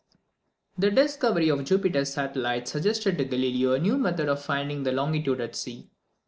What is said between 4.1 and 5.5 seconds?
of finding the longitude